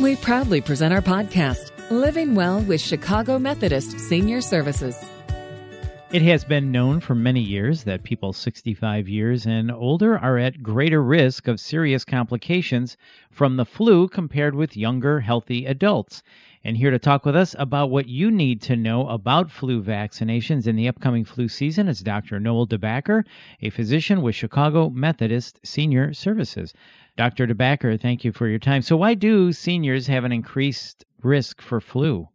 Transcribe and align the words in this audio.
We 0.00 0.14
proudly 0.14 0.60
present 0.60 0.94
our 0.94 1.02
podcast, 1.02 1.72
Living 1.90 2.36
Well 2.36 2.60
with 2.60 2.80
Chicago 2.80 3.36
Methodist 3.36 3.98
Senior 3.98 4.40
Services. 4.40 4.96
It 6.12 6.22
has 6.22 6.44
been 6.44 6.70
known 6.70 7.00
for 7.00 7.16
many 7.16 7.40
years 7.40 7.82
that 7.82 8.04
people 8.04 8.32
65 8.32 9.08
years 9.08 9.44
and 9.44 9.72
older 9.72 10.16
are 10.16 10.38
at 10.38 10.62
greater 10.62 11.02
risk 11.02 11.48
of 11.48 11.58
serious 11.58 12.04
complications 12.04 12.96
from 13.32 13.56
the 13.56 13.64
flu 13.64 14.06
compared 14.06 14.54
with 14.54 14.76
younger, 14.76 15.18
healthy 15.18 15.66
adults. 15.66 16.22
And 16.64 16.76
here 16.76 16.90
to 16.90 16.98
talk 16.98 17.24
with 17.24 17.36
us 17.36 17.54
about 17.58 17.90
what 17.90 18.08
you 18.08 18.30
need 18.30 18.62
to 18.62 18.76
know 18.76 19.06
about 19.08 19.50
flu 19.50 19.82
vaccinations 19.82 20.66
in 20.66 20.76
the 20.76 20.88
upcoming 20.88 21.24
flu 21.24 21.48
season 21.48 21.88
is 21.88 22.00
Dr. 22.00 22.40
Noel 22.40 22.66
DeBacker, 22.66 23.24
a 23.62 23.70
physician 23.70 24.22
with 24.22 24.34
Chicago 24.34 24.90
Methodist 24.90 25.60
Senior 25.64 26.12
Services. 26.12 26.74
Dr. 27.16 27.46
DeBacker, 27.46 28.00
thank 28.00 28.24
you 28.24 28.32
for 28.32 28.48
your 28.48 28.58
time. 28.58 28.82
So, 28.82 28.96
why 28.96 29.14
do 29.14 29.52
seniors 29.52 30.06
have 30.08 30.24
an 30.24 30.32
increased 30.32 31.04
risk 31.22 31.60
for 31.60 31.80
flu? 31.80 32.28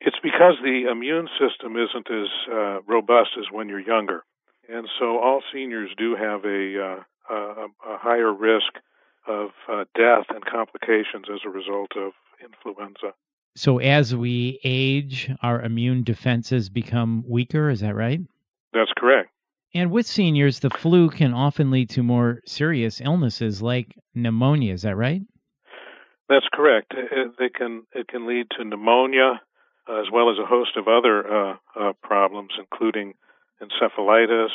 It's 0.00 0.18
because 0.22 0.54
the 0.62 0.88
immune 0.90 1.28
system 1.38 1.76
isn't 1.76 2.10
as 2.10 2.28
uh, 2.50 2.80
robust 2.86 3.30
as 3.38 3.46
when 3.52 3.68
you're 3.68 3.80
younger. 3.80 4.24
And 4.68 4.88
so 4.98 5.18
all 5.18 5.42
seniors 5.52 5.90
do 5.98 6.14
have 6.14 6.44
a, 6.44 6.80
uh, 6.80 7.34
a, 7.34 7.66
a 7.86 7.98
higher 7.98 8.32
risk 8.32 8.72
of 9.26 9.50
uh, 9.68 9.84
death 9.94 10.26
and 10.30 10.44
complications 10.44 11.26
as 11.32 11.40
a 11.44 11.50
result 11.50 11.92
of 11.96 12.12
influenza. 12.42 13.14
So, 13.56 13.78
as 13.78 14.14
we 14.14 14.60
age, 14.64 15.30
our 15.42 15.60
immune 15.62 16.04
defenses 16.04 16.68
become 16.68 17.24
weaker, 17.26 17.68
is 17.68 17.80
that 17.80 17.94
right? 17.94 18.20
That's 18.72 18.92
correct. 18.96 19.30
And 19.74 19.90
with 19.90 20.06
seniors, 20.06 20.60
the 20.60 20.70
flu 20.70 21.10
can 21.10 21.32
often 21.32 21.70
lead 21.70 21.90
to 21.90 22.02
more 22.02 22.40
serious 22.46 23.00
illnesses 23.00 23.62
like 23.62 23.96
pneumonia, 24.14 24.72
is 24.72 24.82
that 24.82 24.96
right? 24.96 25.22
That's 26.28 26.46
correct. 26.52 26.94
It, 26.96 27.32
it 27.38 27.54
can 27.54 27.82
it 27.92 28.06
can 28.08 28.26
lead 28.26 28.46
to 28.56 28.64
pneumonia 28.64 29.40
as 29.88 30.06
well 30.12 30.30
as 30.30 30.38
a 30.38 30.46
host 30.46 30.76
of 30.76 30.86
other 30.86 31.26
uh, 31.26 31.56
uh, 31.78 31.92
problems, 32.02 32.50
including 32.58 33.14
encephalitis, 33.60 34.50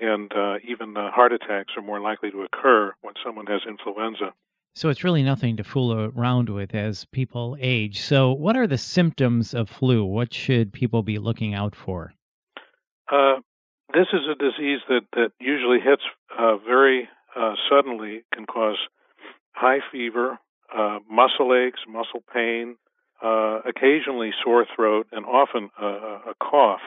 and 0.00 0.30
uh, 0.32 0.56
even 0.68 0.96
uh, 0.96 1.10
heart 1.10 1.32
attacks 1.32 1.72
are 1.76 1.82
more 1.82 2.00
likely 2.00 2.30
to 2.30 2.42
occur 2.42 2.92
when 3.00 3.14
someone 3.24 3.46
has 3.46 3.62
influenza. 3.66 4.34
So 4.74 4.88
it's 4.88 5.04
really 5.04 5.22
nothing 5.22 5.56
to 5.56 5.64
fool 5.64 5.92
around 6.16 6.48
with 6.48 6.74
as 6.74 7.04
people 7.06 7.56
age. 7.60 8.00
So, 8.02 8.32
what 8.32 8.56
are 8.56 8.66
the 8.66 8.78
symptoms 8.78 9.52
of 9.52 9.68
flu? 9.68 10.04
What 10.04 10.32
should 10.32 10.72
people 10.72 11.02
be 11.02 11.18
looking 11.18 11.54
out 11.54 11.74
for? 11.74 12.14
Uh, 13.10 13.40
this 13.92 14.06
is 14.12 14.20
a 14.30 14.36
disease 14.36 14.80
that, 14.88 15.02
that 15.14 15.32
usually 15.40 15.80
hits 15.80 16.02
uh, 16.38 16.56
very 16.58 17.08
uh, 17.36 17.54
suddenly, 17.68 18.22
can 18.32 18.46
cause 18.46 18.78
high 19.52 19.80
fever, 19.90 20.38
uh, 20.76 20.98
muscle 21.10 21.54
aches, 21.54 21.80
muscle 21.88 22.22
pain, 22.32 22.76
uh, 23.22 23.60
occasionally 23.66 24.30
sore 24.42 24.66
throat, 24.74 25.06
and 25.12 25.26
often 25.26 25.70
a, 25.80 26.34
cough. 26.40 26.80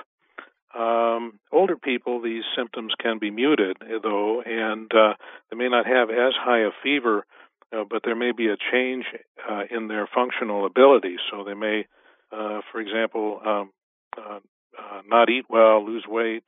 Um, 0.77 1.39
older 1.51 1.75
people, 1.75 2.21
these 2.21 2.43
symptoms 2.57 2.93
can 2.99 3.19
be 3.19 3.29
muted, 3.29 3.77
though, 4.01 4.41
and 4.41 4.91
uh, 4.93 5.13
they 5.49 5.57
may 5.57 5.69
not 5.69 5.85
have 5.85 6.09
as 6.09 6.33
high 6.35 6.61
a 6.61 6.71
fever, 6.81 7.25
uh, 7.73 7.83
but 7.89 8.01
there 8.03 8.15
may 8.15 8.31
be 8.31 8.47
a 8.47 8.57
change 8.71 9.05
uh, 9.49 9.63
in 9.69 9.87
their 9.87 10.07
functional 10.13 10.65
ability. 10.65 11.15
So 11.31 11.43
they 11.43 11.53
may, 11.53 11.85
uh, 12.31 12.61
for 12.71 12.79
example, 12.79 13.39
um, 13.45 13.71
uh, 14.17 14.39
uh, 14.77 15.01
not 15.07 15.29
eat 15.29 15.45
well, 15.49 15.85
lose 15.85 16.05
weight, 16.07 16.43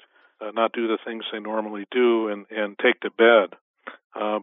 not 0.54 0.72
do 0.74 0.88
the 0.88 1.00
things 1.04 1.24
they 1.32 1.40
normally 1.40 1.86
do, 1.92 2.28
and, 2.28 2.46
and 2.52 2.78
take 2.78 3.00
to 3.02 3.10
bed. 3.10 3.58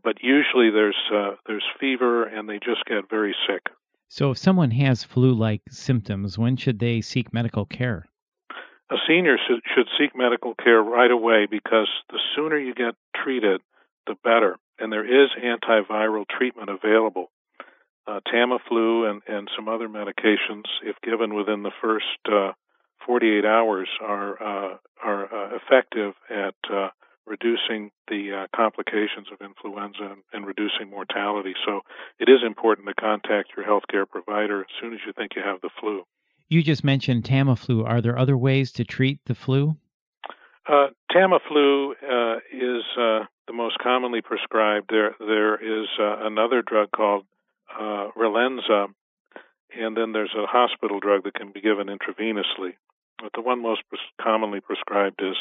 but 0.02 0.16
usually 0.20 0.70
there's 0.70 0.98
there's 1.46 1.64
fever, 1.78 2.24
and 2.24 2.48
they 2.48 2.58
just 2.58 2.84
get 2.86 3.08
very 3.08 3.34
sick. 3.46 3.72
So, 4.08 4.32
if 4.32 4.38
someone 4.38 4.72
has 4.72 5.04
flu 5.04 5.32
like 5.32 5.62
symptoms, 5.70 6.36
when 6.36 6.56
should 6.56 6.78
they 6.78 7.00
seek 7.00 7.32
medical 7.32 7.64
care? 7.64 8.06
A 8.90 8.96
senior 9.08 9.38
should, 9.48 9.62
should 9.74 9.88
seek 9.98 10.14
medical 10.14 10.54
care 10.54 10.82
right 10.82 11.10
away 11.10 11.46
because 11.50 11.88
the 12.10 12.20
sooner 12.36 12.58
you 12.58 12.74
get 12.74 12.94
treated, 13.16 13.62
the 14.06 14.14
better. 14.22 14.58
And 14.78 14.92
there 14.92 15.04
is 15.04 15.30
antiviral 15.42 16.24
treatment 16.28 16.70
available. 16.70 17.30
Uh, 18.06 18.20
Tamiflu 18.26 19.08
and, 19.08 19.22
and 19.28 19.48
some 19.56 19.68
other 19.68 19.88
medications, 19.88 20.64
if 20.84 20.96
given 21.02 21.34
within 21.34 21.62
the 21.62 21.70
first 21.80 22.06
uh, 22.30 22.52
48 23.06 23.44
hours, 23.44 23.88
are 24.00 24.42
uh, 24.42 24.76
are 25.04 25.24
uh, 25.24 25.56
effective 25.56 26.14
at 26.28 26.54
uh, 26.72 26.88
reducing 27.26 27.90
the 28.08 28.42
uh, 28.42 28.46
complications 28.56 29.28
of 29.32 29.44
influenza 29.44 30.02
and, 30.02 30.22
and, 30.32 30.46
reducing 30.46 30.90
mortality. 30.90 31.54
So 31.64 31.80
it 32.18 32.28
is 32.28 32.40
important 32.44 32.88
to 32.88 32.94
contact 32.94 33.50
your 33.56 33.66
healthcare 33.66 34.08
provider 34.08 34.60
as 34.60 34.66
soon 34.80 34.92
as 34.92 35.00
you 35.06 35.12
think 35.12 35.32
you 35.36 35.42
have 35.42 35.60
the 35.60 35.70
flu. 35.80 36.02
You 36.48 36.62
just 36.62 36.84
mentioned 36.84 37.24
Tamiflu. 37.24 37.86
Are 37.86 38.00
there 38.00 38.18
other 38.18 38.36
ways 38.36 38.72
to 38.72 38.84
treat 38.84 39.20
the 39.26 39.34
flu? 39.34 39.76
Uh, 40.68 40.88
Tamiflu 41.10 41.92
uh, 41.92 42.36
is 42.52 42.82
uh, 42.98 43.24
the 43.46 43.52
most 43.52 43.78
commonly 43.78 44.20
prescribed. 44.20 44.86
There, 44.90 45.14
there 45.18 45.54
is 45.56 45.88
uh, 45.98 46.26
another 46.26 46.62
drug 46.62 46.90
called 46.94 47.24
uh, 47.72 48.08
Relenza, 48.16 48.86
and 49.78 49.96
then 49.96 50.12
there's 50.12 50.34
a 50.36 50.46
hospital 50.46 51.00
drug 51.00 51.24
that 51.24 51.34
can 51.34 51.52
be 51.52 51.60
given 51.60 51.88
intravenously. 51.88 52.74
But 53.20 53.32
the 53.34 53.42
one 53.42 53.62
most 53.62 53.82
pres- 53.88 54.00
commonly 54.20 54.60
prescribed 54.60 55.22
is 55.22 55.36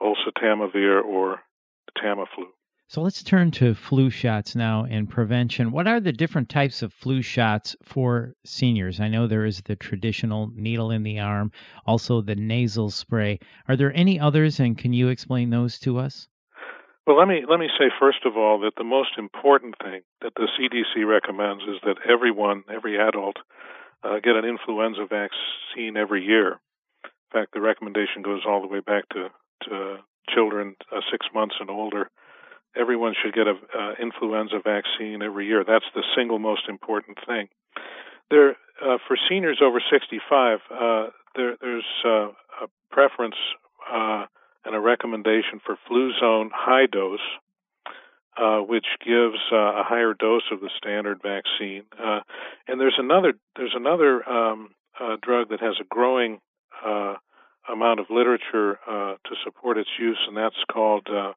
oseltamivir 0.00 1.04
or 1.04 1.40
Tamiflu. 1.98 2.46
So 2.88 3.00
let's 3.00 3.22
turn 3.22 3.50
to 3.52 3.74
flu 3.74 4.10
shots 4.10 4.54
now 4.54 4.84
and 4.84 5.08
prevention. 5.08 5.72
What 5.72 5.86
are 5.86 5.98
the 5.98 6.12
different 6.12 6.50
types 6.50 6.82
of 6.82 6.92
flu 6.92 7.22
shots 7.22 7.74
for 7.82 8.34
seniors? 8.44 9.00
I 9.00 9.08
know 9.08 9.26
there 9.26 9.46
is 9.46 9.62
the 9.62 9.76
traditional 9.76 10.50
needle 10.54 10.90
in 10.90 11.02
the 11.02 11.20
arm, 11.20 11.52
also 11.86 12.20
the 12.20 12.36
nasal 12.36 12.90
spray. 12.90 13.38
Are 13.66 13.76
there 13.76 13.96
any 13.96 14.20
others, 14.20 14.60
and 14.60 14.76
can 14.76 14.92
you 14.92 15.08
explain 15.08 15.48
those 15.48 15.78
to 15.80 15.96
us? 15.98 16.28
Well, 17.06 17.18
let 17.18 17.26
me 17.26 17.42
let 17.48 17.58
me 17.58 17.68
say 17.78 17.86
first 17.98 18.24
of 18.24 18.36
all 18.36 18.60
that 18.60 18.74
the 18.76 18.84
most 18.84 19.18
important 19.18 19.74
thing 19.82 20.02
that 20.20 20.34
the 20.36 20.46
CDC 20.54 21.06
recommends 21.06 21.64
is 21.64 21.80
that 21.82 21.96
everyone, 22.08 22.62
every 22.72 22.96
adult, 22.96 23.36
uh, 24.04 24.20
get 24.22 24.36
an 24.36 24.44
influenza 24.44 25.06
vaccine 25.10 25.96
every 25.96 26.24
year. 26.24 26.60
In 27.04 27.30
fact, 27.32 27.54
the 27.54 27.60
recommendation 27.60 28.22
goes 28.22 28.42
all 28.46 28.60
the 28.60 28.68
way 28.68 28.80
back 28.80 29.08
to 29.10 29.28
to 29.64 29.96
children 30.32 30.76
uh, 30.94 31.00
six 31.10 31.26
months 31.34 31.56
and 31.58 31.70
older. 31.70 32.08
Everyone 32.76 33.14
should 33.20 33.34
get 33.34 33.48
an 33.48 33.58
uh, 33.76 33.92
influenza 34.00 34.60
vaccine 34.62 35.22
every 35.22 35.46
year. 35.46 35.64
That's 35.66 35.90
the 35.94 36.04
single 36.16 36.38
most 36.38 36.68
important 36.68 37.18
thing. 37.26 37.48
There, 38.30 38.50
uh, 38.80 38.98
for 39.06 39.16
seniors 39.28 39.60
over 39.62 39.82
65, 39.90 40.58
uh, 40.70 41.06
there, 41.34 41.56
there's 41.60 41.84
uh, 42.04 42.28
a 42.62 42.68
preference 42.90 43.36
and 44.64 44.74
a 44.74 44.80
recommendation 44.80 45.60
for 45.64 45.76
Fluzone 45.88 46.50
high 46.52 46.86
dose, 46.86 47.20
which 48.68 48.86
gives 49.04 49.38
a 49.52 49.82
higher 49.84 50.14
dose 50.14 50.44
of 50.50 50.60
the 50.60 50.70
standard 50.76 51.20
vaccine. 51.22 51.84
and 52.68 52.80
there's 52.80 52.98
another 52.98 53.34
there's 53.56 53.74
another 53.74 54.28
um, 54.28 54.70
drug 55.22 55.48
that 55.50 55.60
has 55.60 55.74
a 55.80 55.84
growing 55.84 56.40
amount 57.68 58.00
of 58.00 58.06
literature 58.10 58.78
uh, 58.88 59.14
to 59.24 59.34
support 59.44 59.78
its 59.78 59.90
use, 59.98 60.18
and 60.26 60.36
that's 60.36 60.56
called 60.72 61.06
uh, 61.08 61.32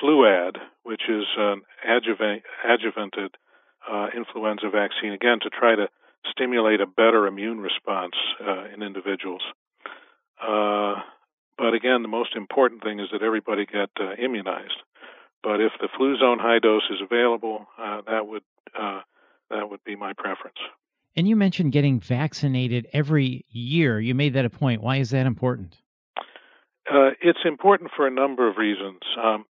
Fluad, 0.00 0.56
which 0.82 1.02
is 1.08 1.24
an 1.36 1.62
adjuvant, 1.86 2.42
adjuvanted 2.66 3.30
uh, 3.90 4.08
influenza 4.16 4.70
vaccine, 4.70 5.12
again, 5.12 5.38
to 5.42 5.50
try 5.50 5.74
to 5.74 5.88
stimulate 6.30 6.80
a 6.80 6.86
better 6.86 7.26
immune 7.26 7.60
response 7.60 8.14
uh, 8.40 8.64
in 8.74 8.82
individuals. 8.82 9.42
Uh, 11.58 11.64
but 11.64 11.74
again, 11.74 12.02
the 12.02 12.08
most 12.08 12.36
important 12.36 12.82
thing 12.82 13.00
is 13.00 13.08
that 13.12 13.22
everybody 13.22 13.66
get 13.66 13.90
uh, 14.00 14.14
immunized. 14.22 14.76
But 15.42 15.60
if 15.60 15.72
the 15.80 15.88
Fluzone 15.88 16.40
high 16.40 16.58
dose 16.58 16.88
is 16.90 17.00
available, 17.00 17.66
that 17.78 18.26
would 18.26 18.42
that 19.50 19.70
would 19.70 19.82
be 19.84 19.96
my 19.96 20.12
preference. 20.12 20.58
And 21.16 21.26
you 21.26 21.36
mentioned 21.36 21.72
getting 21.72 22.00
vaccinated 22.00 22.86
every 22.92 23.44
year. 23.50 23.98
You 23.98 24.14
made 24.14 24.34
that 24.34 24.44
a 24.44 24.50
point. 24.50 24.82
Why 24.82 24.96
is 24.96 25.10
that 25.10 25.26
important? 25.26 25.76
Uh, 26.90 27.10
it's 27.20 27.40
important 27.44 27.90
for 27.94 28.06
a 28.06 28.10
number 28.10 28.48
of 28.48 28.56
reasons, 28.56 29.00
um, 29.22 29.44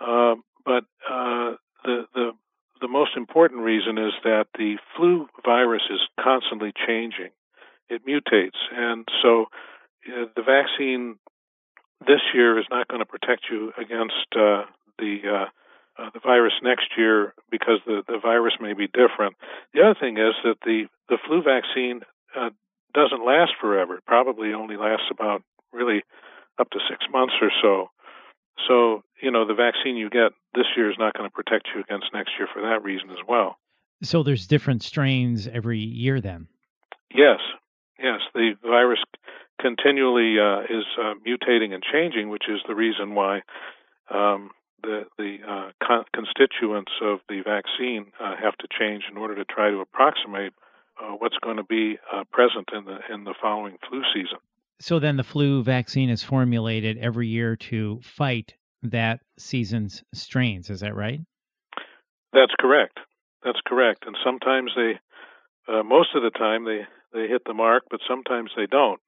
uh, 0.00 0.34
but 0.64 0.84
uh, 1.10 1.56
the 1.84 2.04
the 2.14 2.32
the 2.80 2.88
most 2.88 3.16
important 3.16 3.62
reason 3.62 3.98
is 3.98 4.12
that 4.24 4.46
the 4.56 4.76
flu 4.96 5.26
virus 5.44 5.82
is 5.90 6.00
constantly 6.22 6.72
changing. 6.86 7.30
It 7.88 8.06
mutates, 8.06 8.58
and 8.72 9.08
so 9.20 9.46
uh, 10.06 10.26
the 10.36 10.42
vaccine 10.42 11.16
this 12.06 12.20
year 12.34 12.58
is 12.58 12.66
not 12.70 12.88
going 12.88 13.00
to 13.00 13.06
protect 13.06 13.46
you 13.50 13.72
against 13.78 14.26
uh, 14.36 14.64
the 14.98 15.18
uh, 15.26 15.44
uh, 16.00 16.10
the 16.14 16.20
virus 16.20 16.54
next 16.62 16.88
year 16.96 17.34
because 17.50 17.80
the, 17.84 18.02
the 18.08 18.18
virus 18.18 18.54
may 18.60 18.72
be 18.72 18.86
different. 18.86 19.36
The 19.74 19.82
other 19.82 19.98
thing 19.98 20.16
is 20.16 20.34
that 20.44 20.56
the, 20.64 20.86
the 21.08 21.18
flu 21.26 21.42
vaccine 21.42 22.00
uh, 22.34 22.50
doesn't 22.94 23.24
last 23.24 23.52
forever. 23.60 23.96
It 23.96 24.06
probably 24.06 24.54
only 24.54 24.76
lasts 24.76 25.06
about 25.10 25.42
really 25.72 26.02
up 26.58 26.70
to 26.70 26.78
six 26.88 27.04
months 27.12 27.34
or 27.42 27.50
so. 27.60 27.90
So, 28.68 29.02
you 29.22 29.30
know, 29.30 29.46
the 29.46 29.54
vaccine 29.54 29.96
you 29.96 30.10
get 30.10 30.32
this 30.54 30.66
year 30.76 30.90
is 30.90 30.96
not 30.98 31.14
going 31.14 31.28
to 31.28 31.34
protect 31.34 31.68
you 31.74 31.80
against 31.80 32.06
next 32.14 32.32
year 32.38 32.48
for 32.52 32.62
that 32.62 32.82
reason 32.82 33.10
as 33.10 33.20
well. 33.28 33.56
So 34.02 34.22
there's 34.22 34.46
different 34.46 34.82
strains 34.82 35.46
every 35.46 35.78
year 35.78 36.20
then? 36.20 36.48
Yes, 37.14 37.40
yes. 37.98 38.20
The 38.34 38.52
virus 38.62 39.00
continually 39.60 40.36
uh, 40.40 40.62
is 40.62 40.84
uh, 40.98 41.14
mutating 41.26 41.72
and 41.72 41.82
changing, 41.82 42.28
which 42.28 42.44
is 42.48 42.60
the 42.66 42.74
reason 42.74 43.14
why 43.14 43.42
um, 44.10 44.50
the 44.82 45.04
the 45.18 45.36
uh, 45.46 45.70
con- 45.86 46.04
constituents 46.14 46.92
of 47.02 47.20
the 47.28 47.42
vaccine 47.44 48.12
uh, 48.20 48.34
have 48.42 48.56
to 48.58 48.66
change 48.78 49.04
in 49.10 49.16
order 49.16 49.34
to 49.34 49.44
try 49.44 49.70
to 49.70 49.80
approximate 49.80 50.52
uh, 51.00 51.12
what's 51.18 51.36
going 51.42 51.56
to 51.56 51.64
be 51.64 51.98
uh, 52.12 52.24
present 52.32 52.68
in 52.72 52.84
the 52.84 52.98
in 53.12 53.24
the 53.24 53.34
following 53.40 53.76
flu 53.88 54.02
season. 54.14 54.38
So 54.80 54.98
then 54.98 55.16
the 55.16 55.22
flu 55.22 55.62
vaccine 55.62 56.08
is 56.08 56.22
formulated 56.22 56.96
every 56.98 57.28
year 57.28 57.56
to 57.56 58.00
fight 58.02 58.54
that 58.82 59.20
season's 59.38 60.02
strains. 60.14 60.70
Is 60.70 60.80
that 60.80 60.94
right? 60.94 61.20
That's 62.32 62.52
correct. 62.58 62.98
That's 63.44 63.60
correct. 63.66 64.04
And 64.06 64.16
sometimes 64.24 64.72
they, 64.74 64.92
uh, 65.72 65.82
most 65.82 66.14
of 66.14 66.22
the 66.22 66.30
time, 66.30 66.64
they 66.64 66.86
they 67.12 67.28
hit 67.28 67.42
the 67.44 67.54
mark, 67.54 67.84
but 67.90 68.00
sometimes 68.08 68.50
they 68.56 68.66
don't. 68.66 69.00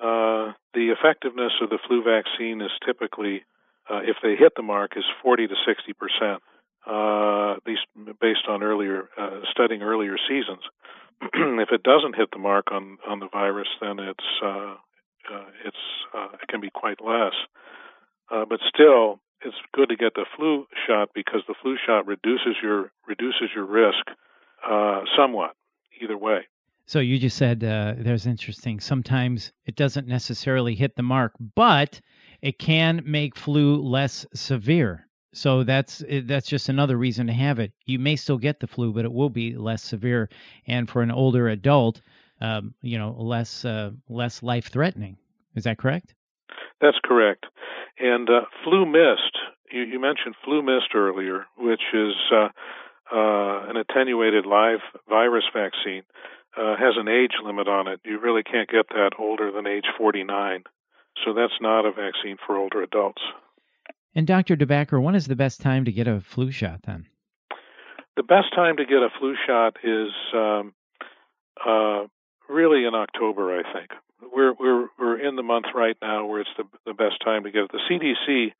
Uh, 0.00 0.52
the 0.74 0.92
effectiveness 0.92 1.52
of 1.62 1.70
the 1.70 1.78
flu 1.86 2.02
vaccine 2.02 2.60
is 2.60 2.70
typically, 2.84 3.44
uh, 3.90 4.00
if 4.04 4.16
they 4.22 4.36
hit 4.36 4.52
the 4.56 4.62
mark, 4.62 4.92
is 4.96 5.04
40 5.22 5.48
to 5.48 5.54
60 5.66 5.92
percent, 5.94 6.42
uh, 6.86 7.52
at 7.56 7.66
least 7.66 7.86
based 8.20 8.46
on 8.48 8.62
earlier 8.62 9.08
uh, 9.18 9.40
studying 9.50 9.82
earlier 9.82 10.16
seasons. 10.28 10.62
if 11.32 11.70
it 11.72 11.82
doesn't 11.82 12.16
hit 12.16 12.30
the 12.30 12.38
mark 12.38 12.70
on 12.70 12.98
on 13.08 13.20
the 13.20 13.28
virus, 13.32 13.68
then 13.80 13.98
it's 13.98 14.28
uh, 14.42 14.74
uh, 15.32 15.44
it's 15.64 15.76
it 16.42 16.48
can 16.48 16.60
be 16.60 16.70
quite 16.70 17.00
less. 17.00 17.34
But 18.28 18.60
still, 18.68 19.18
it's 19.40 19.56
good 19.72 19.88
to 19.88 19.96
get 19.96 20.14
the 20.14 20.26
flu 20.36 20.66
shot 20.86 21.10
because 21.14 21.40
the 21.48 21.54
flu 21.62 21.76
shot 21.84 22.06
reduces 22.06 22.56
your 22.62 22.92
reduces 23.08 23.48
your 23.54 23.64
risk 23.64 24.06
somewhat. 25.16 25.56
Either 26.02 26.18
way. 26.18 26.46
So 26.86 27.00
you 27.00 27.18
just 27.18 27.36
said 27.36 27.64
uh, 27.64 27.94
there's 27.98 28.26
interesting. 28.26 28.78
Sometimes 28.78 29.52
it 29.64 29.74
doesn't 29.74 30.06
necessarily 30.06 30.74
hit 30.74 30.94
the 30.94 31.02
mark, 31.02 31.32
but 31.54 32.00
it 32.40 32.58
can 32.58 33.02
make 33.04 33.36
flu 33.36 33.82
less 33.82 34.24
severe. 34.34 35.06
So 35.32 35.64
that's 35.64 36.02
that's 36.22 36.48
just 36.48 36.68
another 36.68 36.96
reason 36.96 37.26
to 37.26 37.32
have 37.32 37.58
it. 37.58 37.72
You 37.84 37.98
may 37.98 38.16
still 38.16 38.38
get 38.38 38.60
the 38.60 38.66
flu, 38.66 38.92
but 38.92 39.04
it 39.04 39.12
will 39.12 39.28
be 39.28 39.54
less 39.54 39.82
severe, 39.82 40.30
and 40.66 40.88
for 40.88 41.02
an 41.02 41.10
older 41.10 41.48
adult, 41.48 42.00
um, 42.40 42.74
you 42.80 42.98
know, 42.98 43.14
less 43.18 43.64
uh, 43.64 43.90
less 44.08 44.42
life 44.42 44.70
threatening. 44.70 45.18
Is 45.54 45.64
that 45.64 45.78
correct? 45.78 46.14
That's 46.80 46.98
correct. 47.04 47.46
And 47.98 48.28
uh, 48.28 48.42
FluMist, 48.66 49.32
you, 49.72 49.82
you, 49.82 49.98
mentioned 49.98 50.34
FluMist 50.46 50.94
earlier, 50.94 51.46
which 51.58 51.82
is 51.94 52.14
uh, 52.32 52.48
uh, 53.12 53.68
an 53.68 53.76
attenuated 53.76 54.44
live 54.44 54.80
virus 55.08 55.44
vaccine, 55.54 56.02
uh, 56.56 56.76
has 56.76 56.94
an 56.96 57.08
age 57.08 57.32
limit 57.44 57.68
on 57.68 57.86
it. 57.88 58.00
You 58.04 58.18
really 58.18 58.42
can't 58.42 58.68
get 58.68 58.88
that 58.90 59.10
older 59.18 59.50
than 59.52 59.66
age 59.66 59.86
49. 59.98 60.64
So 61.24 61.32
that's 61.32 61.60
not 61.60 61.86
a 61.86 61.92
vaccine 61.92 62.36
for 62.46 62.56
older 62.56 62.82
adults. 62.82 63.22
And 64.14 64.26
Dr. 64.26 64.56
DeBacker, 64.56 65.02
when 65.02 65.14
is 65.14 65.26
the 65.26 65.36
best 65.36 65.60
time 65.60 65.84
to 65.84 65.92
get 65.92 66.08
a 66.08 66.20
flu 66.20 66.50
shot 66.50 66.80
then? 66.86 67.06
The 68.16 68.22
best 68.22 68.54
time 68.54 68.78
to 68.78 68.86
get 68.86 69.02
a 69.02 69.08
flu 69.18 69.34
shot 69.46 69.76
is 69.84 70.10
um, 70.32 70.72
uh, 71.64 72.06
really 72.48 72.86
in 72.86 72.94
October, 72.94 73.58
I 73.58 73.62
think. 73.72 73.90
We're 74.32 74.54
we're 74.54 74.88
we're 74.98 75.20
in 75.20 75.36
the 75.36 75.42
month 75.42 75.66
right 75.74 75.96
now 76.00 76.24
where 76.24 76.40
it's 76.40 76.50
the 76.56 76.64
the 76.86 76.94
best 76.94 77.16
time 77.22 77.44
to 77.44 77.50
get 77.50 77.64
it. 77.64 77.72
The 77.72 77.80
CDC 77.90 78.52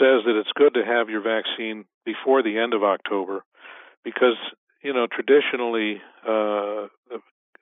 says 0.00 0.24
that 0.26 0.38
it's 0.38 0.50
good 0.54 0.74
to 0.74 0.84
have 0.84 1.08
your 1.08 1.22
vaccine 1.22 1.84
before 2.04 2.42
the 2.42 2.58
end 2.58 2.74
of 2.74 2.82
October 2.82 3.44
because 4.04 4.36
you 4.82 4.92
know 4.92 5.06
traditionally 5.10 6.00
uh, 6.22 6.88
the, 7.08 7.18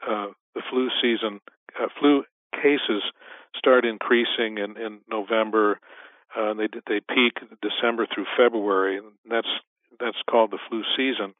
uh, 0.06 0.26
the 0.54 0.62
flu 0.70 0.88
season 1.02 1.40
uh, 1.80 1.88
flu 1.98 2.24
cases 2.52 3.02
start 3.56 3.84
increasing 3.84 4.58
in, 4.58 4.76
in 4.76 5.00
November. 5.08 5.80
Uh, 6.36 6.54
they 6.54 6.68
they 6.86 7.00
peak 7.00 7.38
December 7.62 8.06
through 8.12 8.26
February, 8.36 8.98
and 8.98 9.06
that's 9.28 9.48
that's 9.98 10.18
called 10.28 10.50
the 10.50 10.58
flu 10.68 10.82
season. 10.96 11.34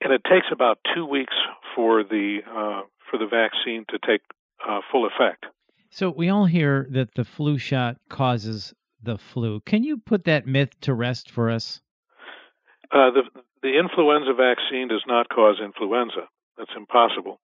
And 0.00 0.12
it 0.12 0.22
takes 0.24 0.46
about 0.52 0.78
two 0.94 1.04
weeks 1.04 1.34
for 1.74 2.02
the 2.02 2.38
uh, 2.48 2.82
for 3.10 3.18
the 3.18 3.26
vaccine 3.26 3.84
to 3.88 3.98
take 4.06 4.22
uh, 4.66 4.80
full 4.90 5.06
effect. 5.06 5.46
So 5.90 6.10
we 6.10 6.28
all 6.28 6.46
hear 6.46 6.86
that 6.90 7.14
the 7.14 7.24
flu 7.24 7.58
shot 7.58 7.96
causes 8.08 8.72
the 9.02 9.18
flu. 9.18 9.60
Can 9.60 9.82
you 9.82 9.96
put 9.96 10.24
that 10.24 10.46
myth 10.46 10.70
to 10.82 10.94
rest 10.94 11.30
for 11.30 11.50
us? 11.50 11.80
Uh, 12.92 13.10
the 13.10 13.22
the 13.62 13.78
influenza 13.78 14.32
vaccine 14.32 14.88
does 14.88 15.04
not 15.06 15.28
cause 15.28 15.60
influenza. 15.62 16.28
That's 16.56 16.72
impossible. 16.76 17.38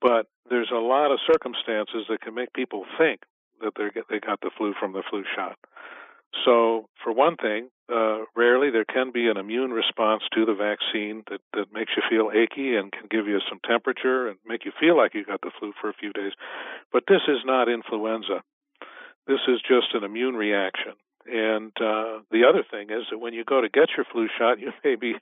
But 0.00 0.26
there's 0.50 0.70
a 0.72 0.78
lot 0.78 1.12
of 1.12 1.20
circumstances 1.26 2.06
that 2.08 2.20
can 2.20 2.34
make 2.34 2.52
people 2.52 2.84
think 2.98 3.20
that 3.60 3.74
they 3.76 3.90
they 4.10 4.20
got 4.20 4.40
the 4.40 4.50
flu 4.56 4.74
from 4.78 4.92
the 4.92 5.02
flu 5.08 5.24
shot. 5.36 5.56
So, 6.44 6.88
for 7.04 7.12
one 7.12 7.36
thing, 7.36 7.68
uh, 7.92 8.24
rarely 8.34 8.70
there 8.70 8.86
can 8.86 9.12
be 9.12 9.28
an 9.28 9.36
immune 9.36 9.70
response 9.70 10.22
to 10.34 10.46
the 10.46 10.54
vaccine 10.54 11.22
that, 11.30 11.40
that 11.52 11.72
makes 11.72 11.92
you 11.94 12.02
feel 12.08 12.30
achy 12.32 12.74
and 12.74 12.90
can 12.90 13.06
give 13.10 13.28
you 13.28 13.38
some 13.48 13.60
temperature 13.68 14.28
and 14.28 14.38
make 14.46 14.64
you 14.64 14.72
feel 14.80 14.96
like 14.96 15.14
you 15.14 15.24
got 15.24 15.42
the 15.42 15.50
flu 15.58 15.72
for 15.78 15.90
a 15.90 15.94
few 16.00 16.12
days. 16.12 16.32
But 16.90 17.04
this 17.06 17.20
is 17.28 17.44
not 17.44 17.68
influenza. 17.68 18.42
This 19.26 19.40
is 19.46 19.60
just 19.60 19.94
an 19.94 20.04
immune 20.04 20.34
reaction. 20.34 20.92
And 21.26 21.72
uh, 21.80 22.22
the 22.30 22.44
other 22.48 22.64
thing 22.68 22.90
is 22.90 23.06
that 23.10 23.18
when 23.18 23.34
you 23.34 23.44
go 23.44 23.60
to 23.60 23.68
get 23.68 23.90
your 23.96 24.06
flu 24.10 24.28
shot, 24.38 24.58
you 24.60 24.72
may 24.84 24.96
be 24.96 25.14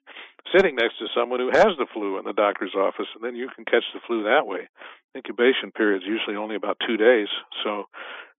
sitting 0.54 0.76
next 0.76 0.98
to 0.98 1.06
someone 1.14 1.40
who 1.40 1.50
has 1.52 1.76
the 1.78 1.86
flu 1.92 2.18
in 2.18 2.24
the 2.24 2.32
doctor's 2.32 2.74
office, 2.74 3.08
and 3.14 3.24
then 3.24 3.36
you 3.36 3.48
can 3.54 3.64
catch 3.64 3.84
the 3.94 4.00
flu 4.06 4.24
that 4.24 4.46
way. 4.46 4.68
Incubation 5.14 5.72
period 5.74 6.02
is 6.02 6.08
usually 6.08 6.36
only 6.36 6.56
about 6.56 6.78
two 6.86 6.96
days, 6.96 7.28
so 7.64 7.86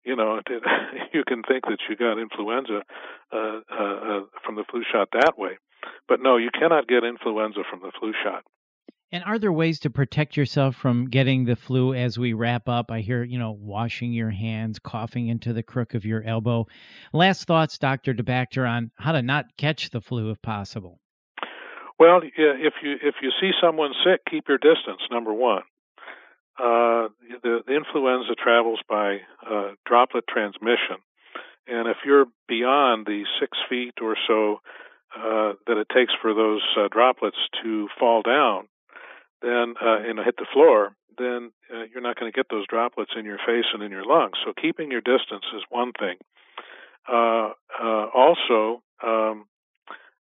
you 0.03 0.15
know, 0.15 0.37
it, 0.37 0.47
it, 0.49 0.63
you 1.13 1.23
can 1.27 1.43
think 1.43 1.65
that 1.65 1.79
you 1.89 1.95
got 1.95 2.19
influenza 2.19 2.81
uh, 3.31 3.37
uh, 3.37 3.59
uh, 3.69 4.19
from 4.45 4.55
the 4.55 4.65
flu 4.69 4.83
shot 4.91 5.09
that 5.13 5.37
way. 5.37 5.57
But 6.07 6.19
no, 6.21 6.37
you 6.37 6.49
cannot 6.51 6.87
get 6.87 7.03
influenza 7.03 7.61
from 7.69 7.81
the 7.81 7.91
flu 7.99 8.13
shot. 8.23 8.43
And 9.13 9.25
are 9.25 9.37
there 9.37 9.51
ways 9.51 9.79
to 9.81 9.89
protect 9.89 10.37
yourself 10.37 10.75
from 10.75 11.09
getting 11.09 11.43
the 11.43 11.57
flu 11.57 11.93
as 11.93 12.17
we 12.17 12.31
wrap 12.31 12.69
up? 12.69 12.91
I 12.91 13.01
hear, 13.01 13.23
you 13.23 13.37
know, 13.37 13.51
washing 13.51 14.13
your 14.13 14.29
hands, 14.29 14.79
coughing 14.79 15.27
into 15.27 15.51
the 15.51 15.63
crook 15.63 15.95
of 15.95 16.05
your 16.05 16.23
elbow. 16.23 16.67
Last 17.11 17.45
thoughts, 17.45 17.77
Dr. 17.77 18.13
DeBacker, 18.13 18.67
on 18.67 18.89
how 18.95 19.11
to 19.11 19.21
not 19.21 19.57
catch 19.57 19.89
the 19.89 19.99
flu 19.99 20.31
if 20.31 20.41
possible. 20.41 21.01
Well, 21.99 22.21
if 22.23 22.73
you 22.81 22.95
if 23.03 23.15
you 23.21 23.31
see 23.39 23.51
someone 23.61 23.91
sick, 24.03 24.21
keep 24.29 24.47
your 24.47 24.57
distance. 24.57 25.01
Number 25.11 25.33
one. 25.33 25.63
Uh, 26.57 27.07
the, 27.43 27.61
the, 27.65 27.73
influenza 27.73 28.35
travels 28.35 28.79
by 28.87 29.17
uh, 29.49 29.71
droplet 29.85 30.25
transmission, 30.27 30.97
and 31.65 31.87
if 31.87 31.97
you're 32.05 32.25
beyond 32.47 33.05
the 33.05 33.23
six 33.39 33.57
feet 33.69 33.93
or 34.01 34.15
so 34.27 34.59
uh, 35.15 35.53
that 35.65 35.77
it 35.77 35.87
takes 35.93 36.13
for 36.21 36.33
those 36.33 36.61
uh, 36.77 36.87
droplets 36.91 37.37
to 37.63 37.87
fall 37.97 38.21
down, 38.21 38.67
then 39.41 39.75
uh, 39.81 39.97
and 40.07 40.19
hit 40.23 40.37
the 40.37 40.47
floor, 40.53 40.95
then 41.17 41.51
you're 41.91 42.01
not 42.01 42.19
going 42.19 42.31
to 42.31 42.35
get 42.35 42.47
those 42.49 42.65
droplets 42.67 43.11
in 43.17 43.25
your 43.25 43.37
face 43.37 43.65
and 43.73 43.83
in 43.83 43.91
your 43.91 44.05
lungs. 44.05 44.37
So 44.45 44.53
keeping 44.59 44.91
your 44.91 45.01
distance 45.01 45.45
is 45.55 45.63
one 45.69 45.91
thing. 45.99 46.17
also, 47.07 48.81
um, 49.03 49.45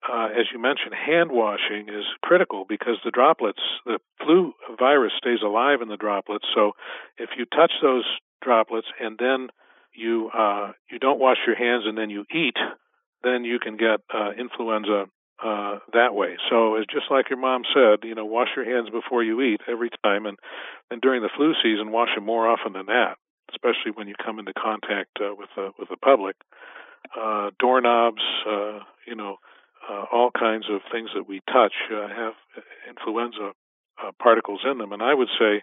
uh, 0.07 0.27
as 0.27 0.47
you 0.53 0.61
mentioned, 0.61 0.93
hand 0.95 1.31
washing 1.33 1.89
is 1.89 2.05
critical 2.23 2.67
because 2.69 2.99
the 3.05 3.11
droplets, 3.11 3.61
the 3.87 3.99
flu 4.23 4.53
virus 4.79 5.13
stays 5.17 5.41
alive 5.43 5.81
in 5.81 5.89
the 5.89 5.97
droplets. 5.97 6.45
So 6.55 6.73
if 7.17 7.31
you 7.39 7.47
touch 7.47 7.73
those 7.83 8.05
droplets 8.43 8.89
and 9.01 9.17
then 9.19 9.49
you 9.95 10.31
uh, 10.37 10.73
you 10.91 10.99
don't 10.99 11.19
wash 11.21 11.39
your 11.47 11.57
hands 11.57 11.85
and 11.87 11.97
then 11.97 12.11
you 12.11 12.25
eat, 12.31 12.57
then 13.23 13.45
you 13.45 13.59
can 13.59 13.77
get 13.77 14.01
uh, 14.13 14.33
influenza 14.39 15.07
uh, 15.43 15.79
that 15.93 16.15
way. 16.15 16.37
So 16.51 16.77
it's 16.77 16.93
just 16.93 17.11
like 17.11 17.31
your 17.31 17.39
mom 17.39 17.63
said, 17.75 18.07
you 18.07 18.15
know, 18.15 18.25
wash 18.25 18.49
your 18.57 18.65
hands 18.65 18.91
before 18.91 19.23
you 19.23 19.41
eat 19.43 19.61
every 19.69 19.91
time, 20.05 20.27
and 20.27 20.39
and 20.91 21.01
during 21.01 21.23
the 21.23 21.31
flu 21.37 21.55
season, 21.63 21.91
wash 21.91 22.15
them 22.15 22.25
more 22.25 22.49
often 22.49 22.73
than 22.73 22.87
that, 22.87 23.17
especially 23.51 23.93
when 23.95 24.09
you 24.09 24.15
come 24.25 24.39
into 24.39 24.53
contact 24.55 25.19
uh, 25.21 25.35
with 25.37 25.49
the 25.57 25.71
with 25.79 25.89
the 25.89 25.97
public. 25.97 26.37
Uh, 27.19 27.51
doorknobs, 27.61 28.23
uh, 28.49 28.79
you 29.07 29.15
know, 29.15 29.37
uh, 29.89 30.05
all 30.11 30.31
kinds 30.31 30.67
of 30.71 30.81
things 30.91 31.11
that 31.15 31.29
we 31.29 31.41
touch 31.53 31.75
uh, 31.93 32.09
have 32.09 32.33
influenza 32.89 33.53
uh, 34.03 34.11
particles 34.21 34.61
in 34.65 34.79
them. 34.79 34.93
And 34.93 35.03
I 35.03 35.15
would 35.15 35.29
say 35.39 35.63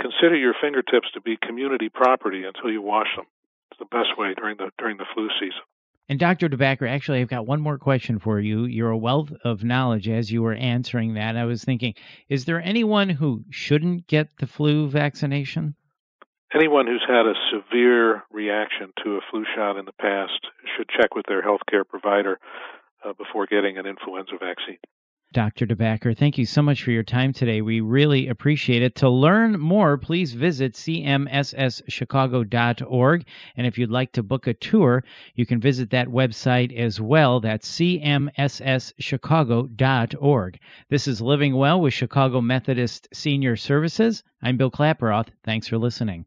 consider 0.00 0.36
your 0.36 0.54
fingertips 0.60 1.08
to 1.14 1.20
be 1.20 1.36
community 1.40 1.88
property 1.88 2.44
until 2.44 2.70
you 2.70 2.82
wash 2.82 3.14
them. 3.16 3.26
It's 3.70 3.78
the 3.78 3.86
best 3.86 4.18
way 4.18 4.34
during 4.34 4.56
the 4.56 4.70
during 4.78 4.96
the 4.96 5.06
flu 5.14 5.28
season. 5.40 5.62
And 6.12 6.20
Dr. 6.20 6.50
DeBacker, 6.50 6.86
actually, 6.86 7.22
I've 7.22 7.28
got 7.28 7.46
one 7.46 7.62
more 7.62 7.78
question 7.78 8.18
for 8.18 8.38
you. 8.38 8.66
You're 8.66 8.90
a 8.90 8.98
wealth 8.98 9.32
of 9.44 9.64
knowledge 9.64 10.10
as 10.10 10.30
you 10.30 10.42
were 10.42 10.52
answering 10.52 11.14
that. 11.14 11.38
I 11.38 11.46
was 11.46 11.64
thinking, 11.64 11.94
is 12.28 12.44
there 12.44 12.60
anyone 12.60 13.08
who 13.08 13.44
shouldn't 13.48 14.08
get 14.08 14.28
the 14.38 14.46
flu 14.46 14.90
vaccination? 14.90 15.74
Anyone 16.54 16.86
who's 16.86 17.02
had 17.08 17.24
a 17.24 17.32
severe 17.50 18.24
reaction 18.30 18.92
to 19.02 19.16
a 19.16 19.20
flu 19.30 19.46
shot 19.56 19.78
in 19.78 19.86
the 19.86 19.94
past 19.98 20.38
should 20.76 20.90
check 20.90 21.14
with 21.14 21.24
their 21.28 21.40
healthcare 21.40 21.88
provider 21.88 22.38
uh, 23.02 23.14
before 23.14 23.46
getting 23.46 23.78
an 23.78 23.86
influenza 23.86 24.32
vaccine. 24.38 24.76
Dr. 25.32 25.66
DeBacker, 25.66 26.16
thank 26.16 26.36
you 26.36 26.44
so 26.44 26.60
much 26.62 26.82
for 26.82 26.90
your 26.90 27.02
time 27.02 27.32
today. 27.32 27.62
We 27.62 27.80
really 27.80 28.28
appreciate 28.28 28.82
it. 28.82 28.94
To 28.96 29.08
learn 29.08 29.58
more, 29.58 29.96
please 29.96 30.34
visit 30.34 30.74
cmsschicago.org. 30.74 33.24
And 33.56 33.66
if 33.66 33.78
you'd 33.78 33.90
like 33.90 34.12
to 34.12 34.22
book 34.22 34.46
a 34.46 34.52
tour, 34.54 35.02
you 35.34 35.46
can 35.46 35.60
visit 35.60 35.90
that 35.90 36.06
website 36.08 36.76
as 36.76 37.00
well. 37.00 37.40
That's 37.40 37.68
cmsschicago.org. 37.70 40.58
This 40.90 41.08
is 41.08 41.20
Living 41.20 41.56
Well 41.56 41.80
with 41.80 41.94
Chicago 41.94 42.40
Methodist 42.40 43.08
Senior 43.12 43.56
Services. 43.56 44.22
I'm 44.42 44.56
Bill 44.56 44.70
Klaproth. 44.70 45.30
Thanks 45.44 45.66
for 45.66 45.78
listening. 45.78 46.26